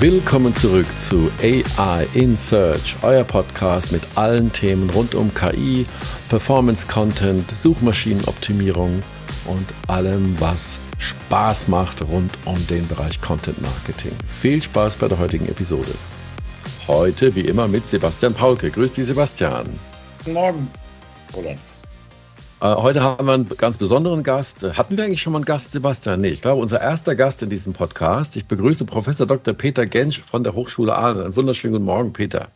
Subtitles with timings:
[0.00, 5.84] Willkommen zurück zu AI in Search, euer Podcast mit allen Themen rund um KI,
[6.30, 9.02] Performance Content, Suchmaschinenoptimierung
[9.44, 14.12] und allem, was Spaß macht rund um den Bereich Content Marketing.
[14.40, 15.92] Viel Spaß bei der heutigen Episode.
[16.88, 18.70] Heute wie immer mit Sebastian Paulke.
[18.70, 19.66] Grüß dich, Sebastian.
[20.20, 20.70] Guten Morgen,
[21.36, 21.58] Roland.
[22.60, 24.62] Äh, heute haben wir einen ganz besonderen Gast.
[24.76, 26.20] Hatten wir eigentlich schon mal einen Gast, Sebastian?
[26.20, 28.36] Nee, ich glaube, unser erster Gast in diesem Podcast.
[28.36, 29.54] Ich begrüße Professor Dr.
[29.54, 31.22] Peter Gensch von der Hochschule Aalen.
[31.24, 32.48] Einen wunderschönen guten Morgen, Peter.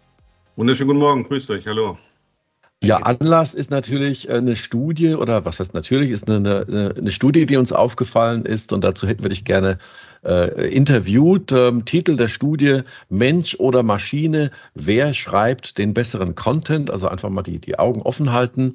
[0.56, 1.97] Wunderschönen guten Morgen, grüßt euch, hallo.
[2.83, 7.11] Ja, Anlass ist natürlich äh, eine Studie, oder was heißt natürlich, ist eine, eine, eine
[7.11, 9.78] Studie, die uns aufgefallen ist und dazu hätten wir dich gerne
[10.23, 11.50] äh, interviewt.
[11.50, 16.91] Ähm, Titel der Studie Mensch oder Maschine, wer schreibt den besseren Content?
[16.91, 18.75] Also einfach mal die, die Augen offen halten.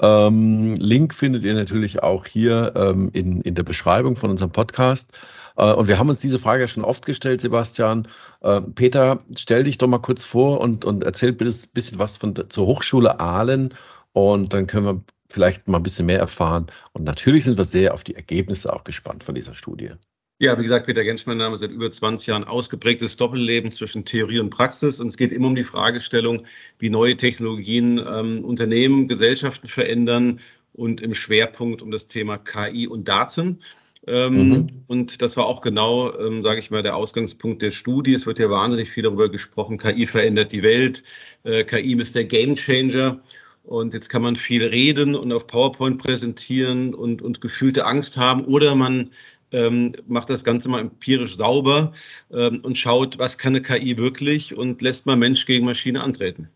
[0.00, 5.18] Ähm, Link findet ihr natürlich auch hier ähm, in, in der Beschreibung von unserem Podcast.
[5.56, 8.08] Äh, und wir haben uns diese Frage ja schon oft gestellt, Sebastian.
[8.40, 12.16] Äh, Peter, stell dich doch mal kurz vor und, und erzähl bitte ein bisschen was
[12.16, 13.74] von zur Hochschule Aalen
[14.12, 16.66] und dann können wir vielleicht mal ein bisschen mehr erfahren.
[16.92, 19.90] Und natürlich sind wir sehr auf die Ergebnisse auch gespannt von dieser Studie.
[20.42, 24.38] Ja, wie gesagt, Peter Gensch, mein Name, seit über 20 Jahren ausgeprägtes Doppelleben zwischen Theorie
[24.38, 24.98] und Praxis.
[24.98, 26.46] Und es geht immer um die Fragestellung,
[26.78, 30.40] wie neue Technologien ähm, Unternehmen, Gesellschaften verändern
[30.72, 33.58] und im Schwerpunkt um das Thema KI und Daten.
[34.06, 34.66] Ähm, mhm.
[34.86, 38.14] Und das war auch genau, ähm, sage ich mal, der Ausgangspunkt der Studie.
[38.14, 41.02] Es wird ja wahnsinnig viel darüber gesprochen, KI verändert die Welt,
[41.44, 43.20] äh, KI ist der Gamechanger.
[43.62, 48.46] Und jetzt kann man viel reden und auf PowerPoint präsentieren und, und gefühlte Angst haben
[48.46, 49.10] oder man
[49.52, 51.92] ähm, macht das Ganze mal empirisch sauber
[52.32, 56.48] ähm, und schaut, was kann eine KI wirklich und lässt mal Mensch gegen Maschine antreten.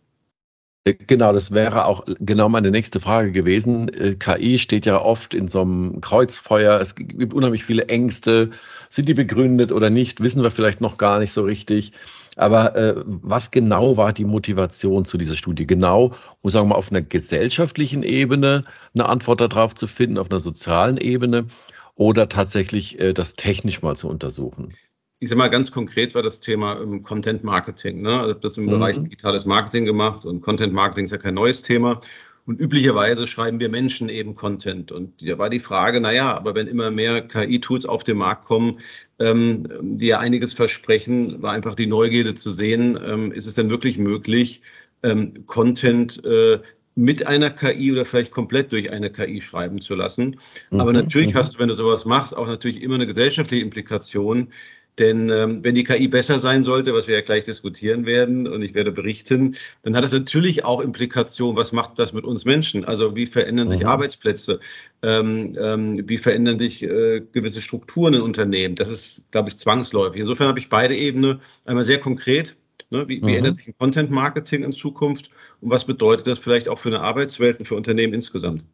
[1.06, 3.88] Genau, das wäre auch genau meine nächste Frage gewesen.
[3.88, 6.78] Äh, KI steht ja oft in so einem Kreuzfeuer.
[6.78, 8.50] Es gibt unheimlich viele Ängste.
[8.90, 10.20] Sind die begründet oder nicht?
[10.20, 11.92] Wissen wir vielleicht noch gar nicht so richtig.
[12.36, 15.66] Aber äh, was genau war die Motivation zu dieser Studie?
[15.66, 18.64] Genau, um sagen wir mal auf einer gesellschaftlichen Ebene
[18.94, 21.46] eine Antwort darauf zu finden, auf einer sozialen Ebene
[21.96, 24.74] oder tatsächlich äh, das technisch mal zu untersuchen?
[25.20, 28.02] Ich sage mal, ganz konkret war das Thema ähm, Content Marketing.
[28.02, 28.10] Ne?
[28.10, 28.70] Also ich habe das im mhm.
[28.70, 32.00] Bereich digitales Marketing gemacht und Content Marketing ist ja kein neues Thema.
[32.46, 34.92] Und üblicherweise schreiben wir Menschen eben Content.
[34.92, 38.80] Und da war die Frage, naja, aber wenn immer mehr KI-Tools auf den Markt kommen,
[39.18, 43.70] ähm, die ja einiges versprechen, war einfach die Neugierde zu sehen, ähm, ist es denn
[43.70, 44.60] wirklich möglich,
[45.02, 46.60] ähm, Content äh,
[46.94, 50.38] mit einer KI oder vielleicht komplett durch eine KI schreiben zu lassen.
[50.70, 50.80] Mhm.
[50.80, 51.38] Aber natürlich mhm.
[51.38, 54.52] hast du, wenn du sowas machst, auch natürlich immer eine gesellschaftliche Implikation.
[54.98, 58.62] Denn ähm, wenn die KI besser sein sollte, was wir ja gleich diskutieren werden und
[58.62, 61.56] ich werde berichten, dann hat das natürlich auch Implikationen.
[61.56, 62.84] Was macht das mit uns Menschen?
[62.84, 63.88] Also wie verändern sich mhm.
[63.88, 64.60] Arbeitsplätze?
[65.02, 68.76] Ähm, ähm, wie verändern sich äh, gewisse Strukturen in Unternehmen?
[68.76, 70.20] Das ist, glaube ich, zwangsläufig.
[70.20, 72.56] Insofern habe ich beide Ebenen einmal sehr konkret
[72.90, 73.08] Ne?
[73.08, 73.34] Wie, wie mhm.
[73.34, 75.30] ändert sich ein Content Marketing in Zukunft
[75.60, 78.64] und was bedeutet das vielleicht auch für eine Arbeitswelt und für Unternehmen insgesamt?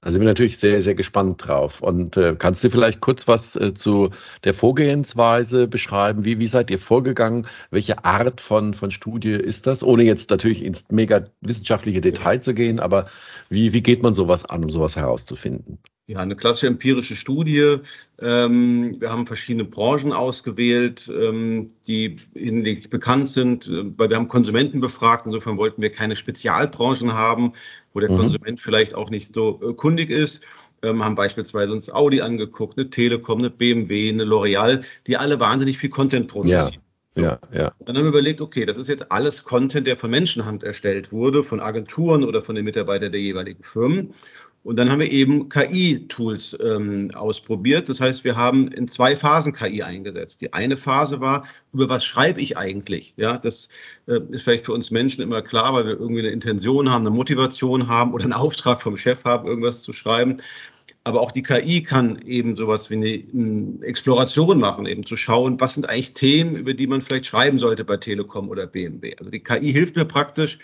[0.00, 1.80] Da sind wir natürlich sehr, sehr gespannt drauf.
[1.80, 4.10] Und äh, kannst du vielleicht kurz was äh, zu
[4.44, 6.24] der Vorgehensweise beschreiben?
[6.24, 7.48] Wie, wie seid ihr vorgegangen?
[7.72, 9.82] Welche Art von, von Studie ist das?
[9.82, 13.08] Ohne jetzt natürlich ins mega wissenschaftliche Detail zu gehen, aber
[13.48, 15.78] wie, wie geht man sowas an, um sowas herauszufinden?
[16.10, 17.80] Ja, eine klassische empirische Studie.
[18.18, 24.28] Ähm, wir haben verschiedene Branchen ausgewählt, ähm, die hinlänglich bekannt sind, äh, weil wir haben
[24.28, 25.26] Konsumenten befragt.
[25.26, 27.52] Insofern wollten wir keine Spezialbranchen haben,
[27.92, 28.16] wo der mhm.
[28.16, 30.40] Konsument vielleicht auch nicht so äh, kundig ist.
[30.80, 35.76] Ähm, haben beispielsweise uns Audi angeguckt, eine Telekom, eine BMW, eine L'Oreal, die alle wahnsinnig
[35.76, 36.72] viel Content produzieren.
[36.72, 36.80] Ja.
[37.18, 37.72] Ja, ja.
[37.84, 41.42] Dann haben wir überlegt, okay, das ist jetzt alles Content, der von Menschenhand erstellt wurde,
[41.42, 44.14] von Agenturen oder von den Mitarbeitern der jeweiligen Firmen.
[44.64, 47.88] Und dann haben wir eben KI-Tools ähm, ausprobiert.
[47.88, 50.40] Das heißt, wir haben in zwei Phasen KI eingesetzt.
[50.40, 53.14] Die eine Phase war, über was schreibe ich eigentlich?
[53.16, 53.68] Ja, das
[54.06, 57.14] äh, ist vielleicht für uns Menschen immer klar, weil wir irgendwie eine Intention haben, eine
[57.14, 60.38] Motivation haben oder einen Auftrag vom Chef haben, irgendwas zu schreiben.
[61.08, 65.72] Aber auch die KI kann eben sowas wie eine Exploration machen, eben zu schauen, was
[65.72, 69.16] sind eigentlich Themen, über die man vielleicht schreiben sollte bei Telekom oder BMW.
[69.18, 70.58] Also die KI hilft mir praktisch,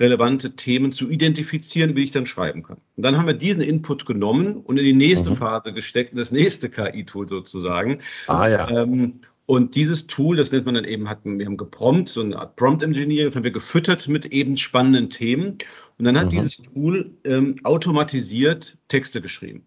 [0.00, 2.78] relevante Themen zu identifizieren, wie ich dann schreiben kann.
[2.96, 5.36] Und dann haben wir diesen Input genommen und in die nächste mhm.
[5.36, 7.98] Phase gesteckt, das nächste KI-Tool sozusagen.
[8.28, 8.70] Ah ja.
[8.70, 12.38] Ähm, und dieses Tool, das nennt man dann eben, hatten, wir haben geprompt, so eine
[12.38, 15.58] Art Prompt Engineering, das haben wir gefüttert mit eben spannenden Themen.
[15.98, 16.30] Und dann hat mhm.
[16.30, 19.66] dieses Tool ähm, automatisiert Texte geschrieben.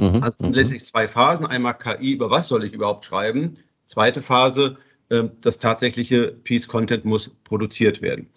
[0.00, 0.22] Mhm.
[0.22, 0.54] Also sind mhm.
[0.54, 1.46] letztlich zwei Phasen.
[1.46, 3.54] Einmal KI, über was soll ich überhaupt schreiben?
[3.86, 4.78] Zweite Phase,
[5.10, 8.28] ähm, das tatsächliche Piece Content muss produziert werden.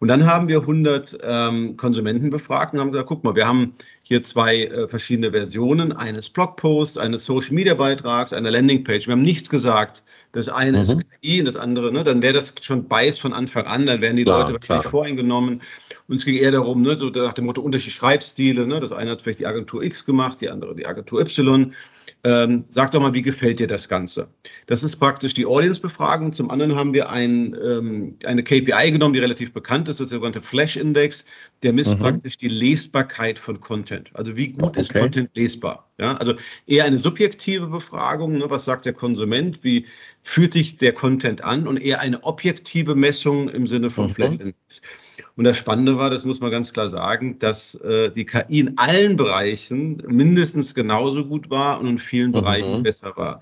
[0.00, 3.74] Und dann haben wir 100 ähm, Konsumenten befragt und haben gesagt, guck mal, wir haben
[4.02, 9.06] hier zwei äh, verschiedene Versionen eines Blogposts, eines Social Media Beitrags, einer Landingpage.
[9.06, 10.02] Wir haben nichts gesagt.
[10.32, 10.82] Das eine mhm.
[10.82, 14.00] ist KI und das andere, ne, dann wäre das schon Bias von Anfang an, dann
[14.00, 15.60] wären die klar, Leute wahrscheinlich voreingenommen.
[16.08, 19.10] Und es ging eher darum, ne, so nach dem Motto unterschiedliche Schreibstile, ne, das eine
[19.10, 21.74] hat vielleicht die Agentur X gemacht, die andere die Agentur Y.
[22.24, 24.28] Ähm, sag doch mal, wie gefällt dir das Ganze?
[24.66, 26.32] Das ist praktisch die Audience-Befragung.
[26.32, 30.10] Zum anderen haben wir ein, ähm, eine KPI genommen, die relativ bekannt ist, das ist
[30.12, 31.24] der sogenannte Flash-Index.
[31.64, 31.98] Der misst mhm.
[31.98, 34.10] praktisch die Lesbarkeit von Content.
[34.14, 34.80] Also wie gut okay.
[34.80, 35.88] ist Content lesbar?
[35.98, 36.34] Ja, also
[36.66, 38.38] eher eine subjektive Befragung.
[38.38, 38.44] Ne?
[38.48, 39.64] Was sagt der Konsument?
[39.64, 39.86] Wie
[40.22, 41.66] fühlt sich der Content an?
[41.66, 44.14] Und eher eine objektive Messung im Sinne von mhm.
[44.14, 44.80] Flash-Index.
[45.36, 48.78] Und das Spannende war, das muss man ganz klar sagen, dass äh, die KI in
[48.78, 52.34] allen Bereichen mindestens genauso gut war und in vielen mhm.
[52.34, 53.40] Bereichen besser war.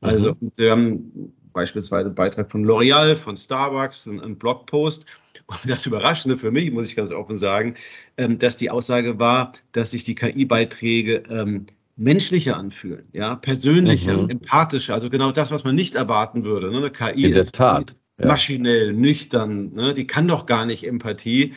[0.00, 0.52] Also mhm.
[0.56, 5.06] wir haben beispielsweise einen Beitrag von L'Oreal, von Starbucks, einen Blogpost.
[5.46, 7.74] Und das Überraschende für mich, muss ich ganz offen sagen,
[8.16, 14.30] ähm, dass die Aussage war, dass sich die KI-Beiträge ähm, menschlicher anfühlen, ja, persönlicher, mhm.
[14.30, 16.70] empathischer, also genau das, was man nicht erwarten würde.
[16.70, 16.78] Ne?
[16.78, 18.28] Eine KI In der Tat ja.
[18.28, 19.72] maschinell, nüchtern.
[19.74, 19.94] Ne?
[19.94, 21.54] Die kann doch gar nicht Empathie.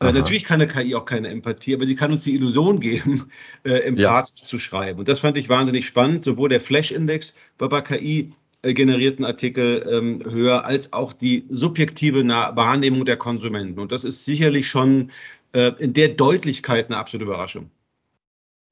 [0.00, 3.30] Äh, natürlich kann eine KI auch keine Empathie, aber die kann uns die Illusion geben,
[3.64, 4.44] äh, empathisch ja.
[4.46, 4.98] zu schreiben.
[4.98, 6.24] Und das fand ich wahnsinnig spannend.
[6.24, 8.32] Sowohl der Flash-Index war bei KI
[8.62, 13.78] äh, generierten Artikel ähm, höher, als auch die subjektive Wahrnehmung der Konsumenten.
[13.78, 15.10] Und das ist sicherlich schon
[15.52, 17.70] äh, in der Deutlichkeit eine absolute Überraschung.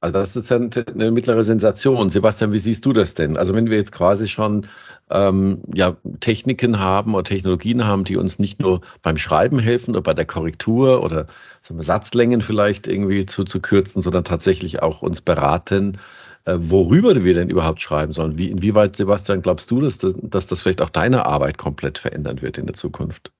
[0.02, 2.08] Also das ist eine mittlere Sensation.
[2.08, 3.36] Sebastian, wie siehst du das denn?
[3.36, 4.66] Also wenn wir jetzt quasi schon
[5.10, 10.02] ähm, ja, Techniken haben oder Technologien haben, die uns nicht nur beim Schreiben helfen oder
[10.02, 11.26] bei der Korrektur oder
[11.68, 15.98] wir, Satzlängen vielleicht irgendwie zu, zu kürzen, sondern tatsächlich auch uns beraten,
[16.46, 18.38] äh, worüber wir denn überhaupt schreiben sollen.
[18.38, 22.56] Wie, inwieweit, Sebastian, glaubst du, dass, dass das vielleicht auch deine Arbeit komplett verändern wird
[22.56, 23.32] in der Zukunft?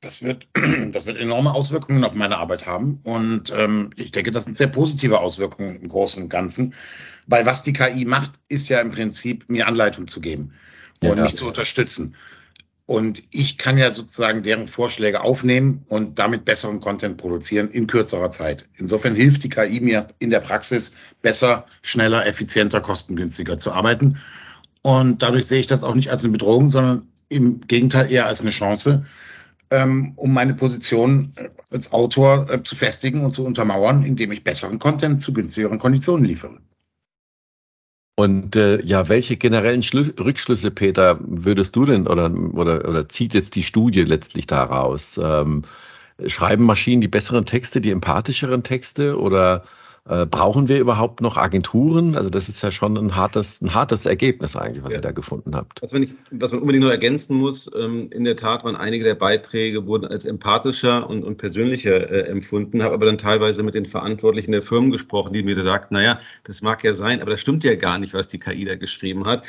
[0.00, 0.48] Das wird,
[0.92, 3.00] das wird enorme Auswirkungen auf meine Arbeit haben.
[3.02, 6.74] Und ähm, ich denke, das sind sehr positive Auswirkungen im Großen und Ganzen.
[7.26, 10.54] Weil was die KI macht, ist ja im Prinzip, mir Anleitung zu geben
[11.02, 12.14] und ja, mich zu unterstützen.
[12.86, 18.30] Und ich kann ja sozusagen deren Vorschläge aufnehmen und damit besseren Content produzieren in kürzerer
[18.30, 18.66] Zeit.
[18.76, 24.18] Insofern hilft die KI mir in der Praxis besser, schneller, effizienter, kostengünstiger zu arbeiten.
[24.80, 28.40] Und dadurch sehe ich das auch nicht als eine Bedrohung, sondern im Gegenteil eher als
[28.40, 29.04] eine Chance,
[29.70, 31.32] ähm, um meine Position
[31.70, 36.24] als Autor äh, zu festigen und zu untermauern, indem ich besseren Content zu günstigeren Konditionen
[36.24, 36.58] liefere.
[38.16, 43.32] Und äh, ja, welche generellen Schlu Rückschlüsse, Peter, würdest du denn oder, oder, oder zieht
[43.32, 45.20] jetzt die Studie letztlich daraus?
[45.22, 45.62] Ähm,
[46.26, 49.62] schreiben Maschinen die besseren Texte, die empathischeren Texte oder
[50.08, 52.16] äh, brauchen wir überhaupt noch Agenturen?
[52.16, 54.98] Also das ist ja schon ein hartes, ein hartes Ergebnis eigentlich, was ja.
[54.98, 55.82] ihr da gefunden habt.
[55.82, 59.04] Was man, nicht, was man unbedingt noch ergänzen muss, ähm, in der Tat waren einige
[59.04, 63.74] der Beiträge wurden als empathischer und, und persönlicher äh, empfunden, habe aber dann teilweise mit
[63.74, 67.40] den Verantwortlichen der Firmen gesprochen, die mir gesagt, naja, das mag ja sein, aber das
[67.40, 69.42] stimmt ja gar nicht, was die KI da geschrieben hat.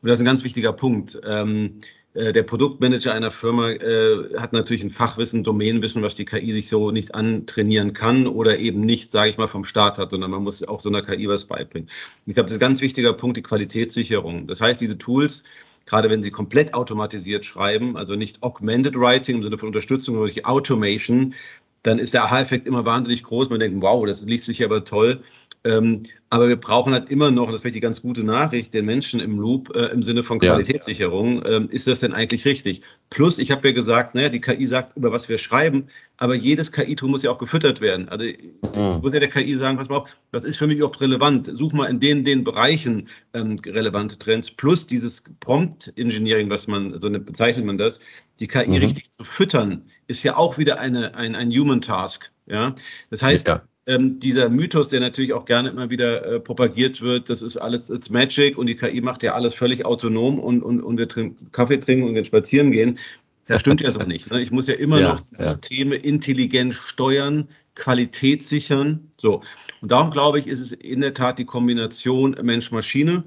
[0.00, 1.20] Und das ist ein ganz wichtiger Punkt.
[1.26, 6.52] Ähm, äh, der Produktmanager einer Firma äh, hat natürlich ein Fachwissen, Domänenwissen, was die KI
[6.52, 10.30] sich so nicht antrainieren kann oder eben nicht, sage ich mal, vom Start hat, sondern
[10.30, 11.90] man muss auch so einer KI was beibringen.
[12.24, 14.46] Ich glaube, das ist ein ganz wichtiger Punkt, die Qualitätssicherung.
[14.46, 15.44] Das heißt, diese Tools,
[15.84, 20.32] gerade wenn sie komplett automatisiert schreiben, also nicht Augmented Writing im Sinne von Unterstützung, sondern
[20.32, 21.34] durch Automation,
[21.82, 23.48] dann ist der Aha-Effekt immer wahnsinnig groß.
[23.48, 25.22] Man denkt, wow, das liest sich aber toll.
[25.66, 29.20] Ähm, aber wir brauchen halt immer noch, das vielleicht die ganz gute Nachricht, den Menschen
[29.20, 31.42] im Loop äh, im Sinne von Qualitätssicherung.
[31.44, 31.56] Ja.
[31.56, 32.82] Ähm, ist das denn eigentlich richtig?
[33.10, 36.72] Plus, ich habe ja gesagt, naja, die KI sagt, über was wir schreiben, aber jedes
[36.72, 38.08] KI-Tool muss ja auch gefüttert werden.
[38.08, 39.00] Also mhm.
[39.02, 41.50] muss ja der KI sagen, pass mal auf, was ist für mich überhaupt relevant?
[41.52, 44.50] Such mal in den, den Bereichen ähm, relevante Trends.
[44.50, 47.98] Plus dieses Prompt-Engineering, was man, so bezeichnet man das,
[48.38, 48.76] die KI mhm.
[48.76, 52.30] richtig zu füttern, ist ja auch wieder eine, ein, ein Human Task.
[52.46, 52.74] Ja,
[53.10, 57.30] das heißt, ja ähm, dieser Mythos, der natürlich auch gerne immer wieder äh, propagiert wird,
[57.30, 60.80] das ist alles it's Magic und die KI macht ja alles völlig autonom und, und,
[60.82, 62.98] und wir trinken, Kaffee trinken und wir spazieren gehen.
[63.46, 64.30] Das stimmt ja so nicht.
[64.30, 64.40] Ne?
[64.40, 65.48] Ich muss ja immer ja, noch die ja.
[65.50, 69.08] Systeme intelligent steuern, Qualität sichern.
[69.18, 69.42] So.
[69.80, 73.22] Und darum glaube ich, ist es in der Tat die Kombination Mensch-Maschine.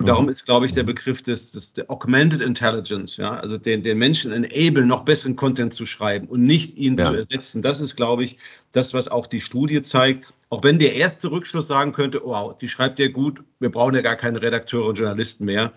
[0.00, 0.30] Und darum mhm.
[0.30, 4.32] ist, glaube ich, der Begriff des, des der Augmented Intelligence, ja, also den, den Menschen
[4.32, 7.06] enablen, noch besseren Content zu schreiben und nicht ihn ja.
[7.06, 7.62] zu ersetzen.
[7.62, 8.38] Das ist, glaube ich,
[8.72, 10.32] das, was auch die Studie zeigt.
[10.50, 14.02] Auch wenn der erste Rückschluss sagen könnte, wow, die schreibt ja gut, wir brauchen ja
[14.02, 15.72] gar keine Redakteure und Journalisten mehr.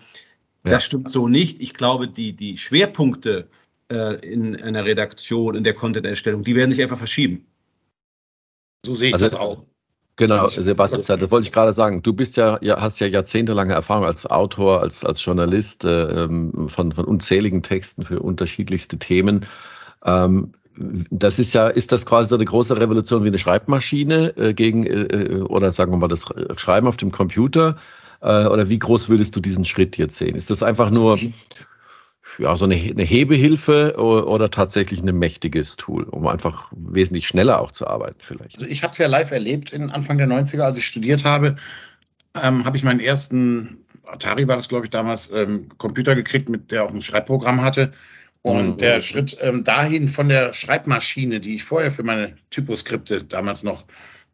[0.64, 0.72] Ja.
[0.72, 1.60] Das stimmt so nicht.
[1.60, 3.48] Ich glaube, die, die Schwerpunkte
[3.88, 7.46] äh, in einer Redaktion, in der Content-Erstellung, die werden sich einfach verschieben.
[8.84, 9.64] So sehe ich also, das auch.
[10.16, 12.02] Genau, Sebastian, das wollte ich gerade sagen.
[12.02, 16.92] Du bist ja, hast ja jahrzehntelange Erfahrung als Autor, als, als Journalist äh, ähm, von,
[16.92, 19.44] von unzähligen Texten für unterschiedlichste Themen.
[20.04, 20.54] Ähm,
[21.10, 24.86] das ist ja, ist das quasi so eine große Revolution wie eine Schreibmaschine äh, gegen,
[24.86, 26.24] äh, äh oder sagen wir mal, das
[26.56, 27.76] Schreiben auf dem Computer?
[28.22, 30.34] Äh, oder wie groß würdest du diesen Schritt jetzt sehen?
[30.34, 31.18] Ist das einfach nur
[32.38, 37.72] ja, so eine, eine Hebehilfe oder tatsächlich ein mächtiges Tool, um einfach wesentlich schneller auch
[37.72, 38.56] zu arbeiten vielleicht?
[38.56, 41.56] Also ich habe es ja live erlebt in Anfang der 90er, als ich studiert habe,
[42.42, 46.70] ähm, habe ich meinen ersten, Atari war das glaube ich damals, ähm, Computer gekriegt, mit
[46.70, 47.92] der auch ein Schreibprogramm hatte.
[48.42, 48.76] Und mhm.
[48.76, 53.86] der Schritt ähm, dahin von der Schreibmaschine, die ich vorher für meine Typoskripte damals noch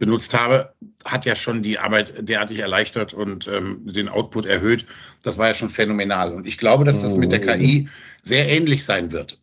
[0.02, 4.85] benutzt habe, hat ja schon die Arbeit derartig erleichtert und ähm, den Output erhöht.
[5.23, 6.32] Das war ja schon phänomenal.
[6.32, 7.88] Und ich glaube, dass das mit der KI
[8.21, 9.38] sehr ähnlich sein wird.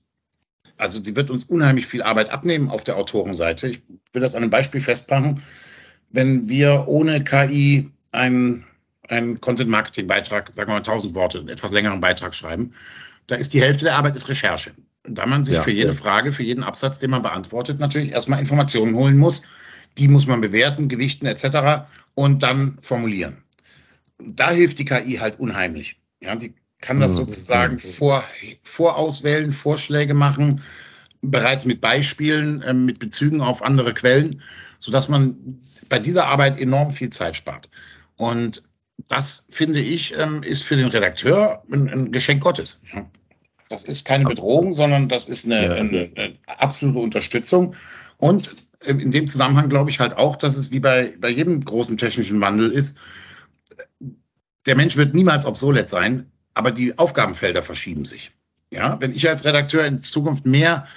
[0.76, 3.70] Also sie wird uns unheimlich viel Arbeit abnehmen auf der Autorenseite.
[3.70, 5.44] Ich will das an einem Beispiel festmachen.
[6.10, 8.66] Wenn wir ohne KI einen,
[9.08, 12.74] einen Content-Marketing-Beitrag, sagen wir mal 1000 Worte, einen etwas längeren Beitrag schreiben,
[13.28, 14.72] da ist die Hälfte der Arbeit ist Recherche.
[15.04, 15.96] Da man sich ja, für jede ja.
[15.96, 19.44] Frage, für jeden Absatz, den man beantwortet, natürlich erstmal Informationen holen muss,
[19.98, 21.90] die muss man bewerten, gewichten etc.
[22.16, 23.44] und dann formulieren.
[24.18, 25.98] Da hilft die KI halt unheimlich.
[26.22, 27.18] Ja, die kann das mhm.
[27.18, 27.92] sozusagen mhm.
[27.92, 28.24] vor,
[28.64, 30.62] vorauswählen, Vorschläge machen,
[31.22, 34.42] bereits mit Beispielen, äh, mit Bezügen auf andere Quellen,
[34.80, 37.70] sodass man bei dieser Arbeit enorm viel Zeit spart.
[38.16, 38.64] Und
[39.08, 42.82] das, finde ich, ähm, ist für den Redakteur ein, ein Geschenk Gottes.
[43.70, 47.76] Das ist keine Bedrohung, sondern das ist eine, eine, eine absolute Unterstützung.
[48.18, 48.56] Und
[48.86, 52.40] in dem Zusammenhang glaube ich halt auch, dass es wie bei, bei jedem großen technischen
[52.42, 52.98] Wandel ist,
[54.66, 58.32] der Mensch wird niemals obsolet sein, aber die Aufgabenfelder verschieben sich.
[58.72, 60.88] Ja, wenn ich als Redakteur in Zukunft mehr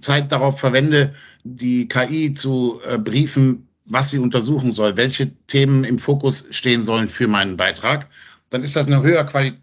[0.00, 1.14] Zeit darauf verwende,
[1.44, 7.08] die KI zu äh, briefen, was sie untersuchen soll, welche Themen im Fokus stehen sollen
[7.08, 8.08] für meinen Beitrag,
[8.50, 9.54] dann ist das eine höher quali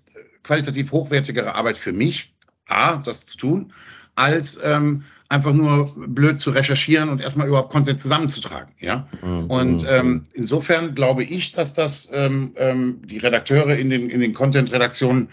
[0.44, 2.34] qualitativ hochwertigere Arbeit für mich,
[2.68, 3.74] A, das zu tun,
[4.16, 8.74] als ähm, einfach nur blöd zu recherchieren und erstmal überhaupt Content zusammenzutragen.
[8.80, 9.08] Ja?
[9.24, 9.46] Mhm.
[9.46, 14.34] Und ähm, insofern glaube ich, dass das ähm, ähm, die Redakteure in den, in den
[14.34, 15.30] Content-Redaktionen,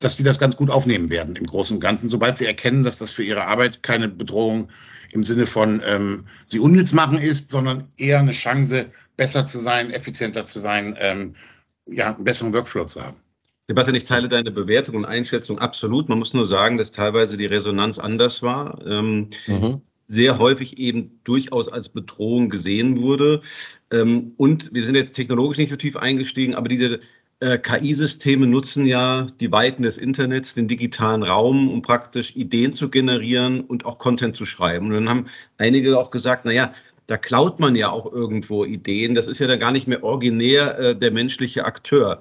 [0.00, 2.98] dass die das ganz gut aufnehmen werden im Großen und Ganzen, sobald sie erkennen, dass
[2.98, 4.70] das für ihre Arbeit keine Bedrohung
[5.12, 9.92] im Sinne von ähm, sie unnütz machen ist, sondern eher eine Chance, besser zu sein,
[9.92, 11.36] effizienter zu sein, ähm,
[11.86, 13.16] ja, einen besseren Workflow zu haben.
[13.66, 16.08] Sebastian, ich teile deine Bewertung und Einschätzung absolut.
[16.08, 18.78] Man muss nur sagen, dass teilweise die Resonanz anders war.
[18.86, 19.80] Ähm, mhm.
[20.06, 23.40] Sehr häufig eben durchaus als Bedrohung gesehen wurde.
[23.90, 27.00] Ähm, und wir sind jetzt technologisch nicht so tief eingestiegen, aber diese
[27.40, 32.90] äh, KI-Systeme nutzen ja die Weiten des Internets, den digitalen Raum, um praktisch Ideen zu
[32.90, 34.88] generieren und auch Content zu schreiben.
[34.88, 36.74] Und dann haben einige auch gesagt, naja,
[37.06, 39.14] da klaut man ja auch irgendwo Ideen.
[39.14, 42.20] Das ist ja dann gar nicht mehr originär äh, der menschliche Akteur.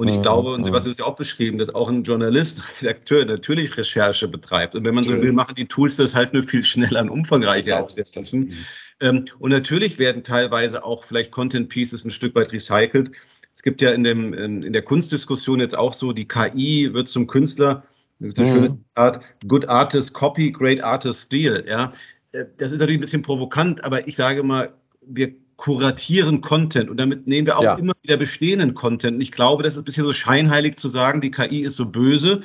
[0.00, 2.86] Und ich mhm, glaube, und Sebastian ist ja auch beschrieben, dass auch ein Journalist, ein
[2.86, 4.74] Redakteur natürlich Recherche betreibt.
[4.74, 7.76] Und wenn man so will, machen die Tools das halt nur viel schneller und umfangreicher
[7.76, 8.54] als wir das tun.
[9.00, 13.10] Ähm, und natürlich werden teilweise auch vielleicht Content Pieces ein Stück weit recycelt.
[13.54, 17.26] Es gibt ja in, dem, in der Kunstdiskussion jetzt auch so, die KI wird zum
[17.26, 17.84] Künstler.
[18.20, 18.52] Das ist ein mhm.
[18.52, 21.62] schönes Art, good artist copy, great artist steal.
[21.68, 21.92] Ja,
[22.32, 26.96] äh, das ist natürlich ein bisschen provokant, aber ich sage mal, wir kuratieren Content und
[26.96, 27.74] damit nehmen wir auch ja.
[27.74, 29.16] immer wieder bestehenden Content.
[29.16, 31.84] Und ich glaube, das ist ein bisschen so scheinheilig zu sagen, die KI ist so
[31.84, 32.40] böse.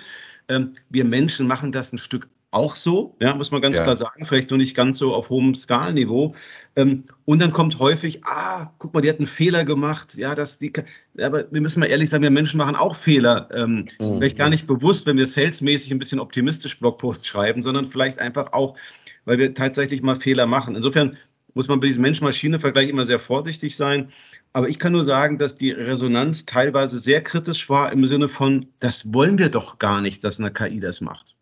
[0.50, 3.84] Ähm, wir Menschen machen das ein Stück auch so, ja, muss man ganz ja.
[3.84, 6.36] klar sagen, vielleicht nur nicht ganz so auf hohem Skalenniveau.
[6.75, 10.15] Ähm, und dann kommt häufig, ah, guck mal, die hat einen Fehler gemacht.
[10.15, 10.74] Ja, dass die,
[11.17, 13.48] aber wir müssen mal ehrlich sagen, wir Menschen machen auch Fehler.
[13.53, 14.17] Ähm, mhm.
[14.17, 18.51] Vielleicht gar nicht bewusst, wenn wir salesmäßig ein bisschen optimistisch Blogpost schreiben, sondern vielleicht einfach
[18.51, 18.75] auch,
[19.24, 20.75] weil wir tatsächlich mal Fehler machen.
[20.75, 21.17] Insofern
[21.55, 24.09] muss man bei diesem Mensch-Maschine-Vergleich immer sehr vorsichtig sein.
[24.53, 28.67] Aber ich kann nur sagen, dass die Resonanz teilweise sehr kritisch war im Sinne von,
[28.79, 31.35] das wollen wir doch gar nicht, dass eine KI das macht.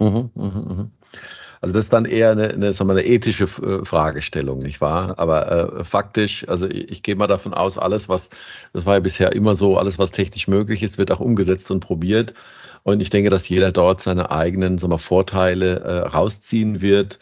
[0.00, 0.90] Mhm, mh, mh.
[1.62, 5.18] Also das ist dann eher eine, eine, sagen wir, eine ethische äh, Fragestellung, nicht wahr?
[5.18, 8.30] Aber äh, faktisch, also ich, ich gehe mal davon aus, alles, was,
[8.72, 11.80] das war ja bisher immer so, alles, was technisch möglich ist, wird auch umgesetzt und
[11.80, 12.34] probiert.
[12.82, 17.18] Und ich denke, dass jeder dort seine eigenen sagen wir, Vorteile äh, rausziehen wird.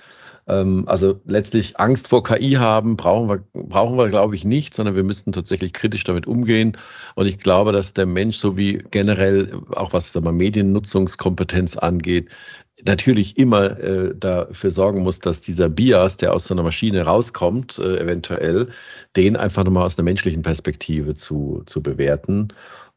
[0.49, 4.97] Ähm, also letztlich Angst vor KI haben, brauchen wir, brauchen wir, glaube ich, nicht, sondern
[4.97, 6.77] wir müssten tatsächlich kritisch damit umgehen.
[7.15, 12.31] Und ich glaube, dass der Mensch, so wie generell auch was sagen Mediennutzungskompetenz angeht,
[12.85, 17.79] natürlich immer äh, dafür sorgen muss, dass dieser Bias, der aus so einer Maschine rauskommt,
[17.79, 18.69] äh, eventuell,
[19.17, 22.49] den einfach nochmal aus einer menschlichen Perspektive zu, zu bewerten.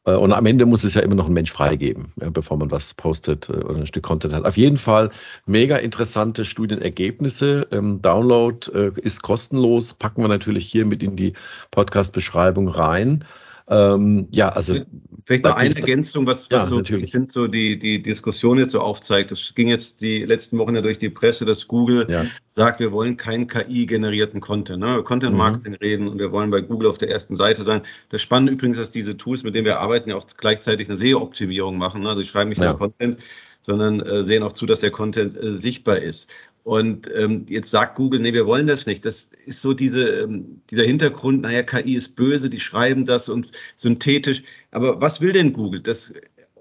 [0.05, 2.93] Äh, und am Ende muss es ja immer noch ein Mensch freigeben, bevor man was
[2.93, 4.46] postet äh, oder ein Stück Content hat.
[4.46, 5.12] Auf jeden Fall
[5.46, 7.67] mega interessante Studienergebnisse.
[7.72, 11.34] Ähm, Download äh, ist kostenlos, packen wir natürlich hier mit in die
[11.72, 13.25] Podcast-Beschreibung rein.
[13.72, 14.75] Ähm, ja, also.
[15.24, 17.06] Vielleicht noch eine Ergänzung, was, was ja, so, natürlich.
[17.06, 19.32] ich finde, so die, die Diskussion jetzt so aufzeigt.
[19.32, 22.25] Es ging jetzt die letzten Wochen ja durch die Presse, dass Google ja.
[22.50, 25.01] sagt, wir wollen keinen KI-generierten Content, ne?
[25.04, 25.78] Content Marketing mhm.
[25.78, 27.82] reden und wir wollen bei Google auf der ersten Seite sein.
[28.10, 31.78] Das Spannende übrigens, dass diese Tools, mit denen wir arbeiten, ja auch gleichzeitig eine SEO-Optimierung
[31.78, 32.01] machen.
[32.01, 32.10] Ne?
[32.10, 33.18] Also, sie schreiben nicht nur Content,
[33.62, 36.30] sondern äh, sehen auch zu, dass der Content äh, sichtbar ist.
[36.63, 39.03] Und ähm, jetzt sagt Google, nee, wir wollen das nicht.
[39.06, 43.51] Das ist so diese, ähm, dieser Hintergrund, naja, KI ist böse, die schreiben das und
[43.77, 44.44] synthetisch.
[44.70, 45.80] Aber was will denn Google?
[45.80, 46.13] Dass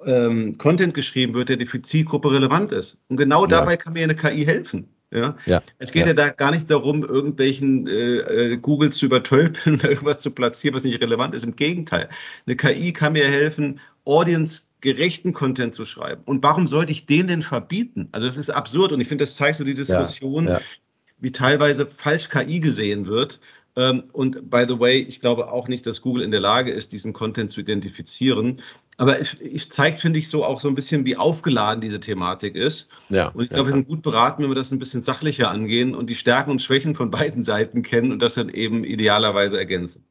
[0.06, 2.98] ähm, Content geschrieben wird, der für Zielgruppe relevant ist.
[3.08, 4.88] Und genau dabei kann mir eine KI helfen.
[5.10, 5.36] Ja?
[5.44, 5.62] ja?
[5.78, 6.08] Es geht ja.
[6.08, 6.14] ja.
[6.14, 10.84] da gar nicht darum, irgendwelchen äh, äh Google zu übertölpeln oder irgendwas zu platzieren, was
[10.84, 11.44] nicht relevant ist.
[11.44, 12.08] Im Gegenteil.
[12.46, 16.22] Eine KI kann mir helfen, Audience gerechten Content zu schreiben.
[16.24, 18.08] Und warum sollte ich den denn verbieten?
[18.12, 20.60] Also das ist absurd und ich finde, das zeigt so die Diskussion, ja, ja.
[21.18, 23.40] wie teilweise falsch KI gesehen wird.
[23.76, 26.92] Ähm, und by the way, ich glaube auch nicht, dass Google in der Lage ist,
[26.92, 28.60] diesen Content zu identifizieren.
[28.96, 32.54] Aber es, es zeigt, finde ich, so auch so ein bisschen, wie aufgeladen diese Thematik
[32.54, 32.88] ist.
[33.08, 33.68] Ja, und ich glaube, ja.
[33.68, 36.60] wir sind gut beraten, wenn wir das ein bisschen sachlicher angehen und die Stärken und
[36.60, 40.04] Schwächen von beiden Seiten kennen und das dann eben idealerweise ergänzen.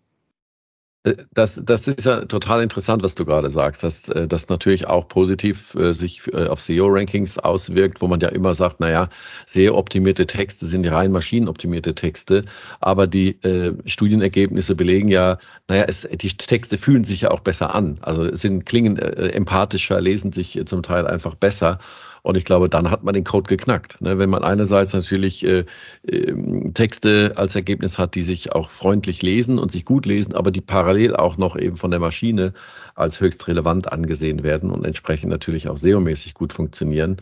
[1.03, 4.87] Äh, das, das ist ja total interessant, was du gerade sagst, dass äh, das natürlich
[4.87, 9.09] auch positiv äh, sich auf SEO-Rankings auswirkt, wo man ja immer sagt, naja,
[9.45, 12.43] SEO-optimierte Texte sind rein maschinenoptimierte Texte,
[12.79, 15.37] aber die äh, Studienergebnisse belegen ja,
[15.67, 20.01] naja, es, die Texte fühlen sich ja auch besser an, also sind, klingen äh, empathischer,
[20.01, 21.79] lesen sich zum Teil einfach besser
[22.21, 24.01] und ich glaube, dann hat man den Code geknackt.
[24.01, 24.17] Ne?
[24.17, 25.65] Wenn man einerseits natürlich äh,
[26.03, 30.51] äh, Texte als Ergebnis hat, die sich auch freundlich lesen und sich gut lesen, aber
[30.51, 32.53] die parallel auch noch eben von der Maschine
[32.95, 37.17] als höchst relevant angesehen werden und entsprechend natürlich auch SEO-mäßig gut funktionieren,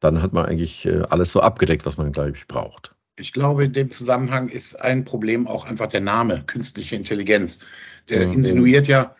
[0.00, 2.94] dann hat man eigentlich äh, alles so abgedeckt, was man, glaube ich, braucht.
[3.16, 7.60] Ich glaube, in dem Zusammenhang ist ein Problem auch einfach der Name, künstliche Intelligenz.
[8.08, 8.32] Der mhm.
[8.32, 9.14] insinuiert ja,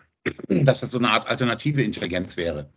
[0.47, 2.69] dass das so eine Art alternative Intelligenz wäre.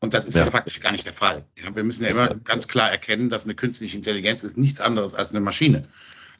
[0.00, 1.44] Und das ist ja, ja faktisch gar nicht der Fall.
[1.62, 5.14] Ja, wir müssen ja immer ganz klar erkennen, dass eine künstliche Intelligenz ist nichts anderes
[5.14, 5.88] als eine Maschine.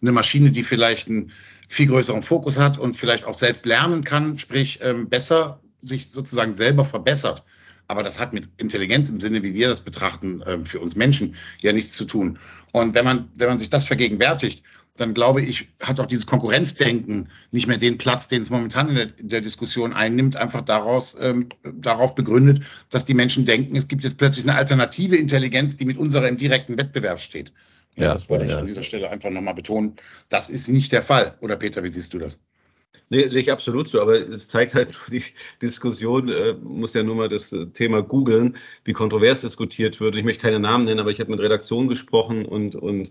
[0.00, 1.32] Eine Maschine, die vielleicht einen
[1.68, 6.54] viel größeren Fokus hat und vielleicht auch selbst lernen kann, sprich ähm, besser sich sozusagen
[6.54, 7.44] selber verbessert.
[7.86, 11.34] Aber das hat mit Intelligenz im Sinne, wie wir das betrachten, ähm, für uns Menschen
[11.60, 12.38] ja nichts zu tun.
[12.72, 14.62] Und wenn man, wenn man sich das vergegenwärtigt
[15.00, 18.94] dann glaube ich, hat auch dieses Konkurrenzdenken nicht mehr den Platz, den es momentan in
[18.94, 24.04] der, der Diskussion einnimmt, einfach daraus, ähm, darauf begründet, dass die Menschen denken, es gibt
[24.04, 27.52] jetzt plötzlich eine alternative Intelligenz, die mit unserer im direkten Wettbewerb steht.
[27.96, 29.94] Ja, ja das wollte ja, ich an dieser Stelle einfach nochmal betonen.
[30.28, 31.34] Das ist nicht der Fall.
[31.40, 32.40] Oder Peter, wie siehst du das?
[33.12, 35.24] Nee, sehe ich absolut so, aber es zeigt halt die
[35.60, 40.14] Diskussion, äh, muss ja nur mal das äh, Thema googeln, wie kontrovers diskutiert wird.
[40.14, 43.10] Ich möchte keine Namen nennen, aber ich habe mit Redaktionen gesprochen und, und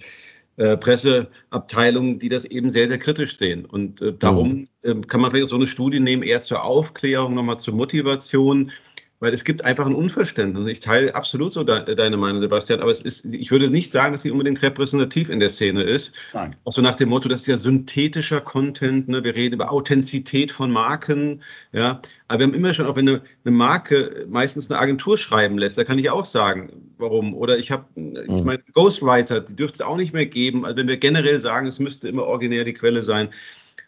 [0.59, 3.63] äh, Presseabteilungen, die das eben sehr, sehr kritisch sehen.
[3.63, 7.61] Und äh, darum äh, kann man vielleicht so eine Studie nehmen, eher zur Aufklärung, nochmal
[7.61, 8.71] zur Motivation
[9.19, 10.67] weil es gibt einfach ein Unverständnis.
[10.67, 14.13] Ich teile absolut so de deine Meinung, Sebastian, aber es ist, ich würde nicht sagen,
[14.13, 16.13] dass sie unbedingt repräsentativ in der Szene ist.
[16.33, 16.55] Nein.
[16.63, 19.23] Auch so nach dem Motto, das ist ja synthetischer Content, ne?
[19.23, 22.01] wir reden über Authentizität von Marken, ja.
[22.27, 25.77] Aber wir haben immer schon, auch wenn eine, eine Marke meistens eine Agentur schreiben lässt,
[25.77, 27.33] da kann ich auch sagen, warum.
[27.33, 28.43] Oder ich habe, ich mhm.
[28.45, 30.63] meine, Ghostwriter, die dürfte es auch nicht mehr geben.
[30.63, 33.29] Also wenn wir generell sagen, es müsste immer originär die Quelle sein.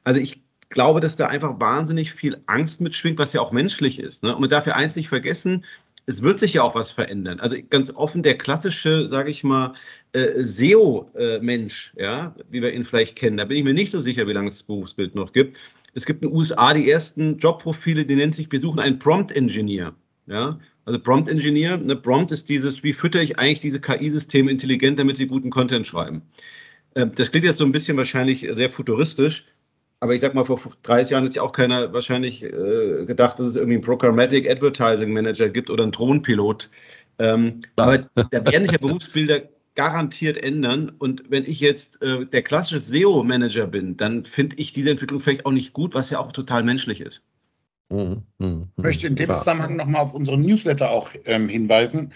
[0.03, 0.41] Also ich
[0.71, 4.23] glaube, dass da einfach wahnsinnig viel Angst mitschwingt, was ja auch menschlich ist.
[4.23, 4.33] Ne?
[4.33, 5.63] Und man darf ja eins nicht vergessen,
[6.07, 7.39] es wird sich ja auch was verändern.
[7.39, 9.73] Also ganz offen, der klassische, sage ich mal,
[10.13, 14.27] äh, SEO-Mensch, ja, wie wir ihn vielleicht kennen, da bin ich mir nicht so sicher,
[14.27, 15.57] wie lange es das Berufsbild noch gibt.
[15.93, 19.93] Es gibt in den USA die ersten Jobprofile, die nennt sich, wir suchen einen Prompt-Engineer.
[20.27, 24.99] Ja, also Prompt Engineer, ne, Prompt ist dieses, wie fütter ich eigentlich diese KI-Systeme intelligent,
[24.99, 26.21] damit sie guten Content schreiben.
[26.95, 29.45] Ähm, das klingt jetzt so ein bisschen wahrscheinlich sehr futuristisch,
[30.01, 33.45] aber ich sag mal, vor 30 Jahren hat sich auch keiner wahrscheinlich äh, gedacht, dass
[33.45, 36.71] es irgendwie einen Programmatic Advertising Manager gibt oder einen Drohnenpilot.
[37.19, 39.43] Ähm, aber da werden sich ja Berufsbilder
[39.75, 40.91] garantiert ändern.
[40.97, 45.45] Und wenn ich jetzt äh, der klassische SEO-Manager bin, dann finde ich diese Entwicklung vielleicht
[45.45, 47.21] auch nicht gut, was ja auch total menschlich ist.
[47.89, 48.67] Mhm, mh, mh.
[48.77, 52.11] Ich möchte in dem Zusammenhang nochmal auf unseren Newsletter auch ähm, hinweisen,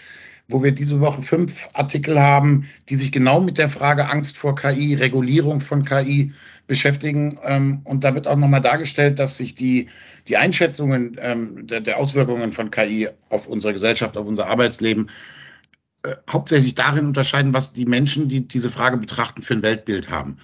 [0.48, 4.56] wo wir diese Woche fünf Artikel haben, die sich genau mit der Frage Angst vor
[4.56, 6.32] KI, Regulierung von KI
[6.66, 7.38] beschäftigen.
[7.42, 9.88] Ähm, und da wird auch nochmal dargestellt, dass sich die,
[10.28, 15.10] die Einschätzungen ähm, der, der, Auswirkungen von KI auf unsere Gesellschaft, auf unser Arbeitsleben
[16.02, 20.38] äh, hauptsächlich darin unterscheiden, was die Menschen, die diese Frage betrachten, für ein Weltbild haben.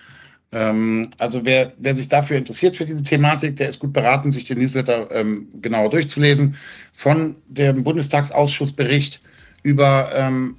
[0.52, 4.44] Ähm, also wer, wer sich dafür interessiert für diese Thematik, der ist gut beraten, sich
[4.44, 6.56] den Newsletter ähm, genauer durchzulesen.
[6.92, 9.22] Von dem Bundestagsausschussbericht
[9.62, 10.56] über ähm,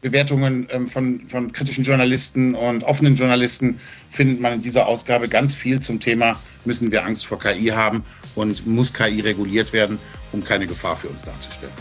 [0.00, 5.54] Bewertungen ähm, von, von kritischen Journalisten und offenen Journalisten findet man in dieser Ausgabe ganz
[5.54, 8.04] viel zum Thema, müssen wir Angst vor KI haben
[8.36, 9.98] und muss KI reguliert werden,
[10.32, 11.72] um keine Gefahr für uns darzustellen.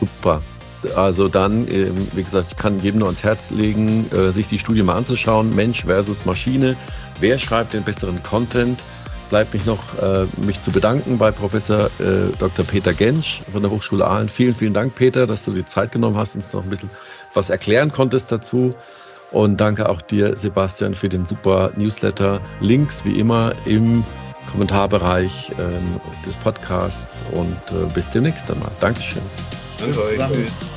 [0.00, 0.42] Super.
[0.96, 4.58] Also dann, ähm, wie gesagt, ich kann jedem nur ans Herz legen, äh, sich die
[4.58, 5.54] Studie mal anzuschauen.
[5.54, 6.74] Mensch versus Maschine.
[7.20, 8.80] Wer schreibt den besseren Content?
[9.30, 12.64] Bleibt mich noch, äh, mich zu bedanken bei Professor äh, Dr.
[12.64, 14.28] Peter Gensch von der Hochschule Aalen.
[14.28, 16.90] Vielen, vielen Dank, Peter, dass du die Zeit genommen hast, und uns noch ein bisschen
[17.32, 18.74] was erklären konntest dazu.
[19.30, 22.40] Und danke auch dir, Sebastian, für den super Newsletter.
[22.60, 24.04] Links wie immer im
[24.50, 28.72] Kommentarbereich ähm, des Podcasts und äh, bis demnächst einmal.
[28.80, 29.22] Dankeschön.
[29.78, 30.69] Danke euch.